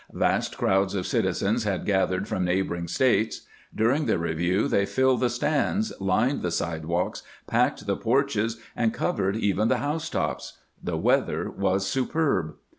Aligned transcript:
Vast 0.13 0.57
crowds 0.57 0.95
of 0.95 1.05
citizens 1.05 1.63
had 1.63 1.85
gathered 1.85 2.27
from 2.27 2.43
neighboring 2.43 2.87
States. 2.87 3.41
During 3.75 4.07
the 4.07 4.17
review 4.17 4.67
they 4.67 4.83
filled 4.87 5.19
the 5.19 5.29
stands, 5.29 5.93
lined 6.01 6.41
the 6.41 6.49
sidewalks, 6.49 7.21
packed 7.45 7.85
the 7.85 7.95
porches, 7.95 8.57
and 8.75 8.95
covered 8.95 9.37
even 9.37 9.67
the 9.67 9.77
housetops. 9.77 10.57
The 10.83 10.97
weather 10.97 11.51
was 11.51 11.85
superb. 11.85 12.55